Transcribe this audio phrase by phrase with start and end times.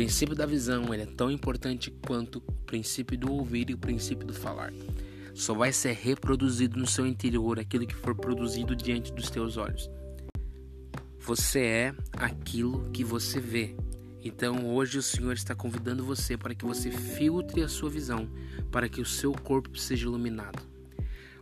[0.00, 4.26] princípio da visão ele é tão importante quanto o princípio do ouvir e o princípio
[4.26, 4.72] do falar.
[5.34, 9.90] Só vai ser reproduzido no seu interior aquilo que for produzido diante dos teus olhos.
[11.18, 13.76] Você é aquilo que você vê.
[14.24, 18.26] Então hoje o Senhor está convidando você para que você filtre a sua visão,
[18.72, 20.62] para que o seu corpo seja iluminado.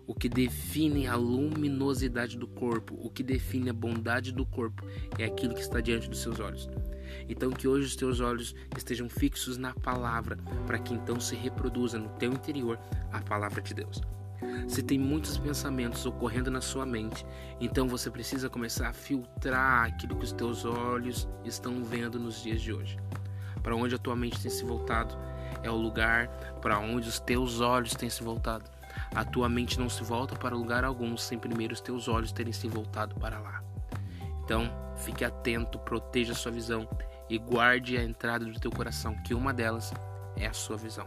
[0.08, 4.82] O que define a luminosidade do corpo, o que define a bondade do corpo,
[5.18, 6.66] é aquilo que está diante dos seus olhos.
[7.28, 11.98] Então que hoje os teus olhos estejam fixos na palavra, para que então se reproduza
[11.98, 12.78] no teu interior
[13.12, 14.00] a palavra de Deus.
[14.66, 17.26] Se tem muitos pensamentos ocorrendo na sua mente,
[17.60, 22.62] então você precisa começar a filtrar aquilo que os teus olhos estão vendo nos dias
[22.62, 22.96] de hoje.
[23.62, 25.14] Para onde a tua mente tem se voltado
[25.62, 26.28] é o lugar
[26.62, 28.77] para onde os teus olhos têm se voltado.
[29.14, 32.52] A tua mente não se volta para lugar algum sem primeiro os teus olhos terem
[32.52, 33.62] se voltado para lá.
[34.44, 36.88] Então, fique atento, proteja a sua visão
[37.28, 39.92] e guarde a entrada do teu coração, que uma delas
[40.36, 41.06] é a sua visão.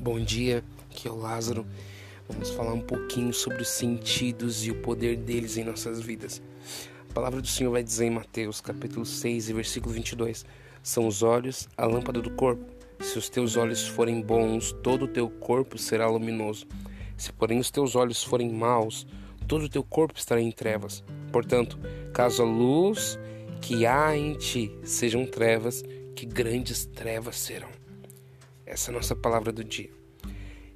[0.00, 1.66] Bom dia, aqui é o Lázaro.
[2.26, 6.40] Vamos falar um pouquinho sobre os sentidos e o poder deles em nossas vidas.
[7.10, 10.46] A palavra do Senhor vai dizer em Mateus, capítulo 6, versículo 22:
[10.82, 12.64] São os olhos a lâmpada do corpo.
[13.00, 16.66] Se os teus olhos forem bons, todo o teu corpo será luminoso.
[17.14, 19.06] Se, porém, os teus olhos forem maus,
[19.46, 21.04] todo o teu corpo estará em trevas.
[21.30, 21.78] Portanto,
[22.14, 23.18] caso a luz
[23.60, 25.84] que há em ti sejam trevas,
[26.16, 27.68] que grandes trevas serão.
[28.64, 30.03] Essa é a nossa palavra do dia.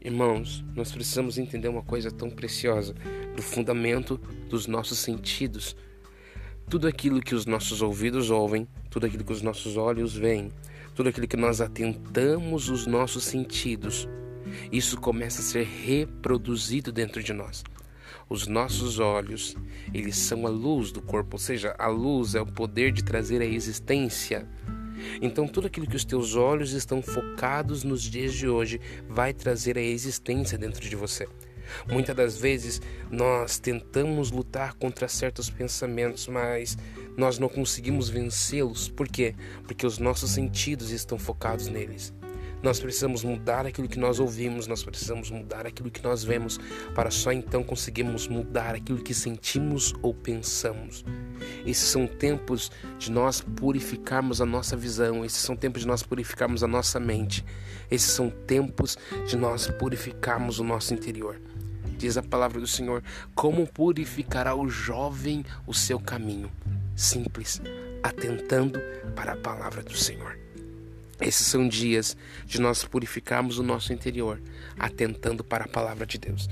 [0.00, 2.94] Irmãos, nós precisamos entender uma coisa tão preciosa
[3.34, 4.16] do fundamento
[4.48, 5.76] dos nossos sentidos.
[6.70, 10.52] Tudo aquilo que os nossos ouvidos ouvem, tudo aquilo que os nossos olhos veem,
[10.94, 14.08] tudo aquilo que nós atentamos os nossos sentidos,
[14.70, 17.64] isso começa a ser reproduzido dentro de nós.
[18.28, 19.56] Os nossos olhos,
[19.92, 23.42] eles são a luz do corpo, ou seja, a luz é o poder de trazer
[23.42, 24.48] a existência
[25.20, 29.76] então, tudo aquilo que os teus olhos estão focados nos dias de hoje vai trazer
[29.76, 31.26] a existência dentro de você.
[31.90, 36.76] Muitas das vezes nós tentamos lutar contra certos pensamentos, mas
[37.16, 38.88] nós não conseguimos vencê-los.
[38.88, 39.34] Por quê?
[39.64, 42.12] Porque os nossos sentidos estão focados neles.
[42.62, 46.58] Nós precisamos mudar aquilo que nós ouvimos, nós precisamos mudar aquilo que nós vemos,
[46.94, 51.04] para só então conseguirmos mudar aquilo que sentimos ou pensamos.
[51.64, 56.64] Esses são tempos de nós purificarmos a nossa visão, esses são tempos de nós purificarmos
[56.64, 57.44] a nossa mente,
[57.90, 61.40] esses são tempos de nós purificarmos o nosso interior.
[61.96, 63.02] Diz a palavra do Senhor:
[63.34, 66.50] Como purificará o jovem o seu caminho?
[66.94, 67.60] Simples,
[68.02, 68.80] atentando
[69.14, 70.47] para a palavra do Senhor.
[71.20, 74.40] Esses são dias de nós purificarmos o nosso interior,
[74.78, 76.48] atentando para a palavra de Deus.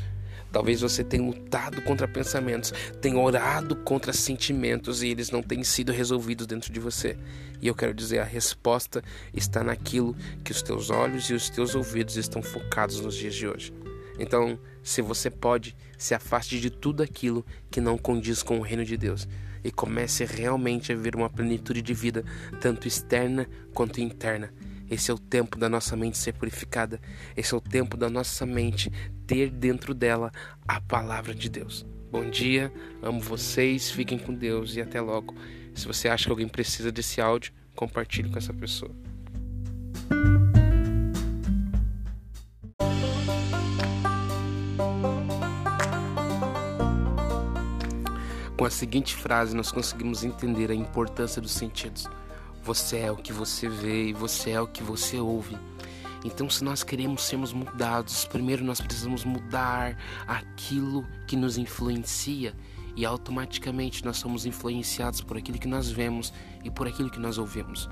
[0.51, 5.93] Talvez você tenha lutado contra pensamentos, tenha orado contra sentimentos e eles não tenham sido
[5.93, 7.17] resolvidos dentro de você.
[7.61, 9.03] E eu quero dizer, a resposta
[9.35, 13.47] está naquilo que os teus olhos e os teus ouvidos estão focados nos dias de
[13.47, 13.73] hoje.
[14.19, 18.85] Então, se você pode, se afaste de tudo aquilo que não condiz com o reino
[18.85, 19.29] de Deus
[19.67, 22.25] e comece realmente a ver uma plenitude de vida,
[22.61, 24.53] tanto externa quanto interna.
[24.89, 27.01] Esse é o tempo da nossa mente ser purificada.
[27.37, 28.93] Esse é o tempo da nossa mente
[29.27, 30.31] ter dentro dela
[30.69, 31.85] a palavra de Deus.
[32.13, 32.73] Bom dia,
[33.03, 35.35] amo vocês, fiquem com Deus e até logo.
[35.75, 38.95] Se você acha que alguém precisa desse áudio, compartilhe com essa pessoa.
[48.57, 52.09] Com a seguinte frase, nós conseguimos entender a importância dos sentidos.
[52.63, 55.59] Você é o que você vê e você é o que você ouve.
[56.25, 62.55] Então, se nós queremos sermos mudados, primeiro nós precisamos mudar aquilo que nos influencia
[62.97, 66.33] e automaticamente nós somos influenciados por aquilo que nós vemos
[66.65, 67.91] e por aquilo que nós ouvimos.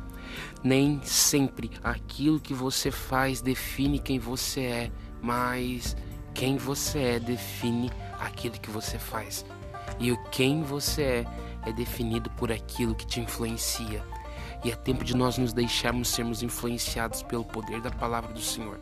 [0.65, 5.95] Nem sempre aquilo que você faz define quem você é, mas
[6.33, 9.45] quem você é define aquilo que você faz.
[9.99, 11.25] E o quem você é
[11.67, 14.05] é definido por aquilo que te influencia.
[14.65, 18.81] E é tempo de nós nos deixarmos sermos influenciados pelo poder da palavra do Senhor,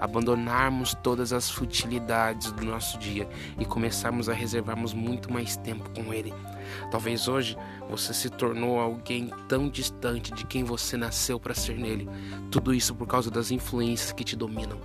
[0.00, 3.28] abandonarmos todas as futilidades do nosso dia
[3.58, 6.32] e começarmos a reservarmos muito mais tempo com Ele.
[6.88, 7.56] Talvez hoje
[7.90, 12.08] você se tornou alguém tão distante de quem você nasceu para ser nele.
[12.48, 14.78] Tudo isso por causa das influências que te dominam.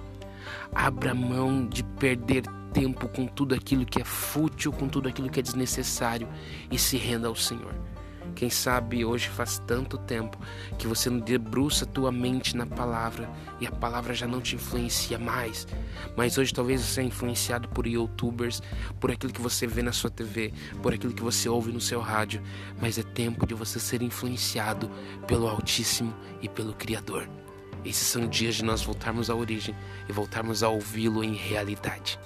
[0.73, 2.43] Abra mão de perder
[2.73, 6.27] tempo com tudo aquilo que é fútil, com tudo aquilo que é desnecessário
[6.71, 7.73] e se renda ao Senhor.
[8.35, 10.37] Quem sabe hoje faz tanto tempo
[10.77, 13.29] que você não debruça tua mente na palavra
[13.59, 15.67] e a palavra já não te influencia mais.
[16.15, 18.61] Mas hoje talvez você é influenciado por youtubers,
[18.99, 21.99] por aquilo que você vê na sua TV, por aquilo que você ouve no seu
[21.99, 22.41] rádio.
[22.81, 24.89] Mas é tempo de você ser influenciado
[25.27, 27.27] pelo Altíssimo e pelo Criador.
[27.85, 29.75] Esses são dias de nós voltarmos à origem
[30.07, 32.19] e voltarmos a ouvi-lo em realidade.